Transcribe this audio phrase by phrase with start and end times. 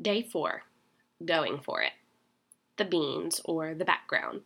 [0.00, 0.62] Day 4
[1.24, 1.92] Going for it.
[2.76, 4.42] The beans, or the background.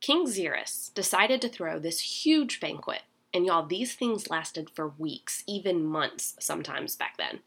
[0.00, 3.02] King Xerxes decided to throw this huge banquet,
[3.34, 7.40] and y'all, these things lasted for weeks, even months sometimes back then.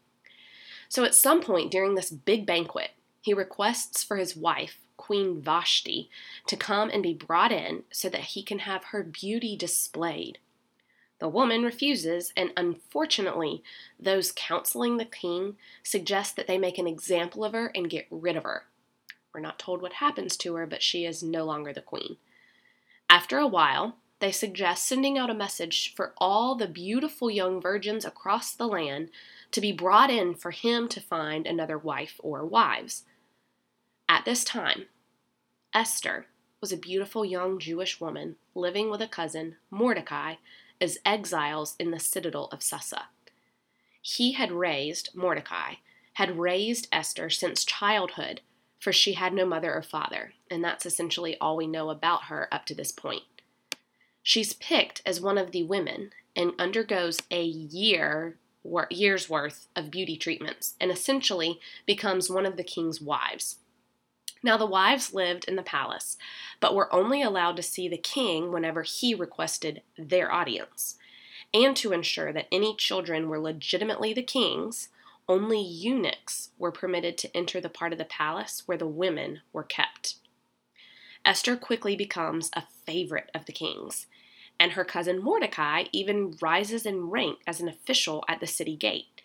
[0.90, 2.90] So at some point during this big banquet,
[3.22, 6.10] he requests for his wife, Queen Vashti,
[6.48, 10.38] to come and be brought in so that he can have her beauty displayed.
[11.22, 13.62] The woman refuses, and unfortunately,
[13.96, 18.34] those counseling the king suggest that they make an example of her and get rid
[18.34, 18.64] of her.
[19.32, 22.16] We're not told what happens to her, but she is no longer the queen.
[23.08, 28.04] After a while, they suggest sending out a message for all the beautiful young virgins
[28.04, 29.08] across the land
[29.52, 33.04] to be brought in for him to find another wife or wives.
[34.08, 34.86] At this time,
[35.72, 36.26] Esther
[36.60, 40.34] was a beautiful young Jewish woman living with a cousin, Mordecai,
[40.82, 43.04] as exiles in the citadel of Susa.
[44.02, 45.74] He had raised, Mordecai,
[46.14, 48.40] had raised Esther since childhood,
[48.80, 52.48] for she had no mother or father, and that's essentially all we know about her
[52.52, 53.22] up to this point.
[54.24, 58.38] She's picked as one of the women and undergoes a year
[58.90, 63.58] year's worth of beauty treatments and essentially becomes one of the king's wives.
[64.42, 66.16] Now, the wives lived in the palace,
[66.58, 70.96] but were only allowed to see the king whenever he requested their audience.
[71.54, 74.88] And to ensure that any children were legitimately the king's,
[75.28, 79.62] only eunuchs were permitted to enter the part of the palace where the women were
[79.62, 80.16] kept.
[81.24, 84.06] Esther quickly becomes a favorite of the king's,
[84.58, 89.22] and her cousin Mordecai even rises in rank as an official at the city gate.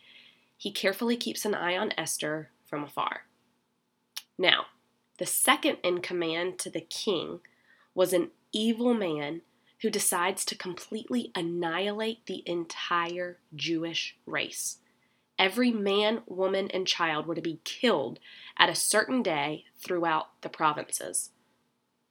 [0.55, 3.21] He carefully keeps an eye on Esther from afar.
[4.37, 4.67] Now,
[5.17, 7.39] the second in command to the king
[7.95, 9.41] was an evil man
[9.81, 14.77] who decides to completely annihilate the entire Jewish race.
[15.37, 18.19] Every man, woman, and child were to be killed
[18.57, 21.29] at a certain day throughout the provinces.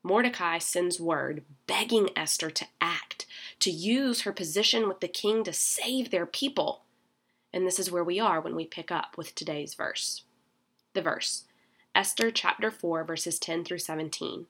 [0.05, 3.27] Mordecai sends word begging Esther to act,
[3.59, 6.85] to use her position with the king to save their people.
[7.53, 10.23] And this is where we are when we pick up with today's verse.
[10.95, 11.46] The verse
[11.97, 14.45] Esther chapter 4, verses 10 through 17.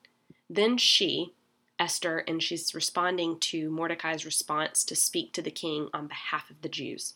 [0.51, 1.33] Then she,
[1.79, 6.61] Esther, and she's responding to Mordecai's response to speak to the king on behalf of
[6.63, 7.15] the Jews.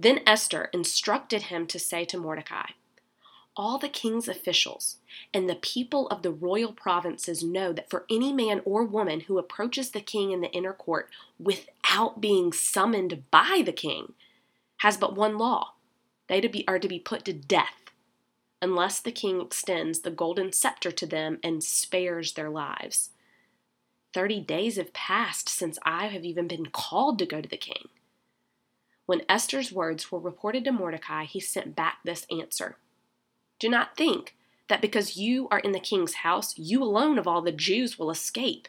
[0.00, 2.70] Then Esther instructed him to say to Mordecai,
[3.56, 4.96] all the king's officials
[5.32, 9.38] and the people of the royal provinces know that for any man or woman who
[9.38, 11.08] approaches the king in the inner court
[11.38, 14.14] without being summoned by the king
[14.78, 15.74] has but one law.
[16.26, 17.79] They to be, are to be put to death
[18.62, 23.10] unless the king extends the golden scepter to them and spares their lives.
[24.12, 27.88] Thirty days have passed since I have even been called to go to the king.
[29.06, 32.76] When Esther's words were reported to Mordecai, he sent back this answer
[33.58, 34.36] Do not think
[34.68, 38.10] that because you are in the king's house, you alone of all the Jews will
[38.10, 38.68] escape.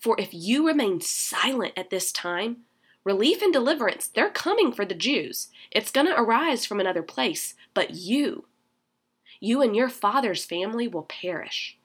[0.00, 2.58] For if you remain silent at this time,
[3.04, 5.48] relief and deliverance, they're coming for the Jews.
[5.70, 8.46] It's going to arise from another place, but you,
[9.40, 11.78] you and your father's family will perish.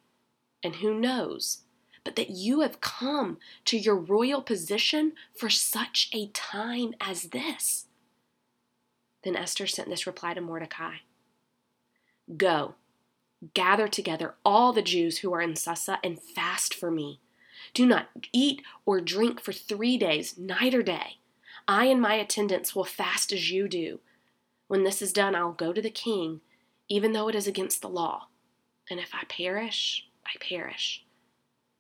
[0.64, 1.62] And who knows
[2.04, 7.86] but that you have come to your royal position for such a time as this?
[9.24, 10.96] Then Esther sent this reply to Mordecai
[12.38, 12.76] Go,
[13.54, 17.20] gather together all the Jews who are in Susa and fast for me.
[17.74, 21.18] Do not eat or drink for three days, night or day.
[21.68, 24.00] I and my attendants will fast as you do.
[24.68, 26.42] When this is done, I'll go to the king
[26.90, 28.28] even though it is against the law.
[28.90, 31.06] And if I perish, I perish.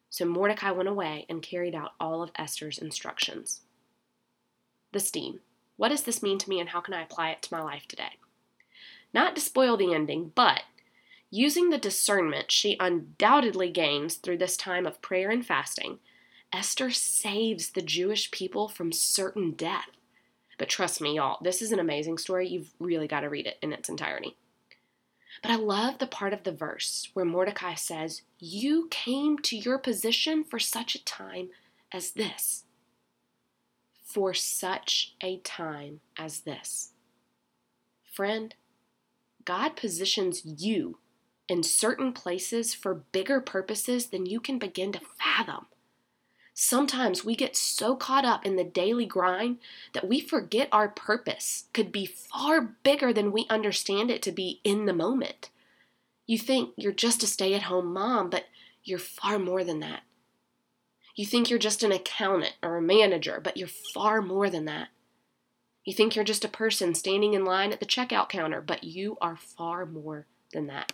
[0.10, 3.62] So Mordecai went away and carried out all of Esther's instructions.
[4.92, 5.40] The steam.
[5.78, 7.88] What does this mean to me and how can I apply it to my life
[7.88, 8.18] today?
[9.14, 10.64] Not to spoil the ending, but
[11.32, 16.00] using the discernment she undoubtedly gains through this time of prayer and fasting,
[16.52, 19.90] Esther saves the Jewish people from certain death.
[20.58, 22.48] But trust me, y'all, this is an amazing story.
[22.48, 24.36] You've really got to read it in its entirety.
[25.42, 29.78] But I love the part of the verse where Mordecai says, You came to your
[29.78, 31.50] position for such a time
[31.92, 32.66] as this.
[34.04, 36.92] For such a time as this.
[38.04, 38.54] Friend,
[39.46, 40.98] God positions you
[41.48, 45.68] in certain places for bigger purposes than you can begin to fathom.
[46.62, 49.60] Sometimes we get so caught up in the daily grind
[49.94, 54.60] that we forget our purpose could be far bigger than we understand it to be
[54.66, 55.52] in the moment.
[56.28, 58.44] You think you're just a stay at home mom, but
[58.84, 60.02] you're far more than that.
[61.16, 64.90] You think you're just an accountant or a manager, but you're far more than that.
[65.86, 69.18] You think you're just a person standing in line at the checkout counter, but you
[69.22, 70.92] are far more than that.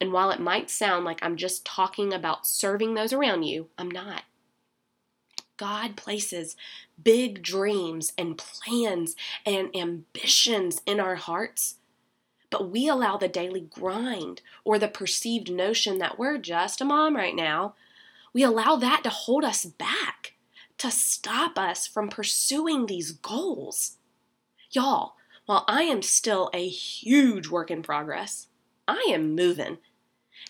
[0.00, 3.90] And while it might sound like I'm just talking about serving those around you, I'm
[3.90, 4.22] not.
[5.60, 6.56] God places
[7.04, 9.14] big dreams and plans
[9.44, 11.74] and ambitions in our hearts,
[12.48, 17.14] but we allow the daily grind or the perceived notion that we're just a mom
[17.14, 17.74] right now,
[18.32, 20.32] we allow that to hold us back,
[20.78, 23.98] to stop us from pursuing these goals.
[24.70, 28.46] Y'all, while I am still a huge work in progress,
[28.88, 29.76] I am moving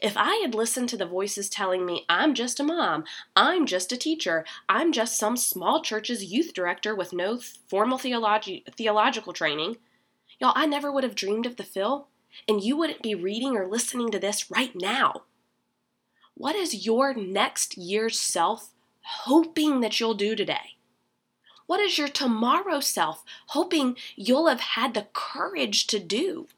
[0.01, 3.05] if I had listened to the voices telling me I'm just a mom,
[3.37, 7.39] I'm just a teacher, I'm just some small church's youth director with no
[7.69, 9.77] formal theology, theological training,
[10.41, 12.09] y'all, I never would have dreamed of the Phil,
[12.49, 15.23] and you wouldn't be reading or listening to this right now.
[16.35, 18.71] What is your next year's self
[19.03, 20.77] hoping that you'll do today?
[21.67, 26.49] What is your tomorrow self hoping you'll have had the courage to do?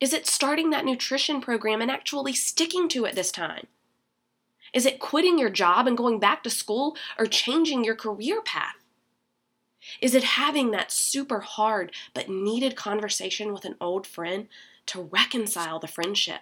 [0.00, 3.66] Is it starting that nutrition program and actually sticking to it this time?
[4.72, 8.74] Is it quitting your job and going back to school or changing your career path?
[10.00, 14.48] Is it having that super hard but needed conversation with an old friend
[14.86, 16.40] to reconcile the friendship?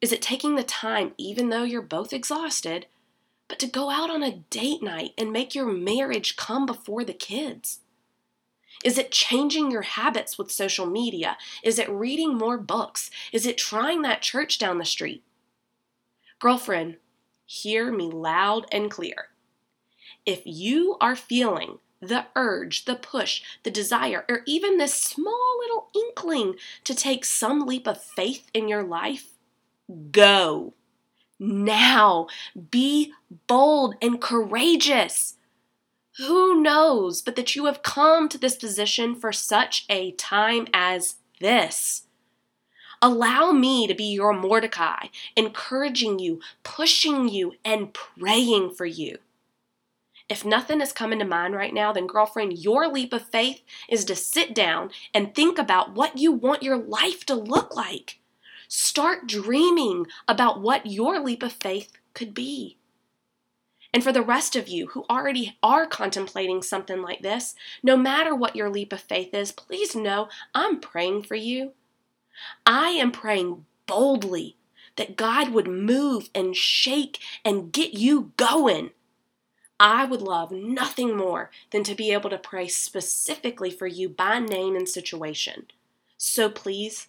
[0.00, 2.86] Is it taking the time, even though you're both exhausted,
[3.48, 7.14] but to go out on a date night and make your marriage come before the
[7.14, 7.80] kids?
[8.84, 11.36] Is it changing your habits with social media?
[11.62, 13.10] Is it reading more books?
[13.32, 15.22] Is it trying that church down the street?
[16.38, 16.96] Girlfriend,
[17.46, 19.28] hear me loud and clear.
[20.24, 25.88] If you are feeling the urge, the push, the desire, or even this small little
[25.94, 29.32] inkling to take some leap of faith in your life,
[30.10, 30.74] go.
[31.38, 32.26] Now,
[32.70, 33.12] be
[33.46, 35.35] bold and courageous.
[36.18, 41.16] Who knows but that you have come to this position for such a time as
[41.40, 42.04] this?
[43.02, 49.18] Allow me to be your Mordecai, encouraging you, pushing you, and praying for you.
[50.28, 54.04] If nothing is coming to mind right now, then, girlfriend, your leap of faith is
[54.06, 58.18] to sit down and think about what you want your life to look like.
[58.66, 62.75] Start dreaming about what your leap of faith could be.
[63.96, 68.34] And for the rest of you who already are contemplating something like this, no matter
[68.34, 71.72] what your leap of faith is, please know I'm praying for you.
[72.66, 74.58] I am praying boldly
[74.96, 78.90] that God would move and shake and get you going.
[79.80, 84.40] I would love nothing more than to be able to pray specifically for you by
[84.40, 85.68] name and situation.
[86.18, 87.08] So please,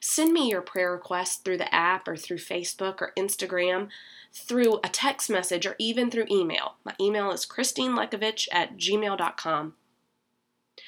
[0.00, 3.88] send me your prayer request through the app or through Facebook or Instagram
[4.32, 6.76] through a text message or even through email.
[6.84, 9.74] My email is christinelekovich at gmail.com.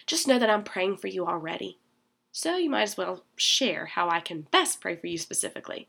[0.07, 1.79] Just know that I'm praying for you already.
[2.31, 5.89] So you might as well share how I can best pray for you specifically.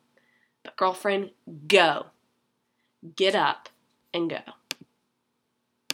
[0.63, 1.31] But, girlfriend,
[1.67, 2.07] go.
[3.15, 3.69] Get up
[4.13, 4.39] and go.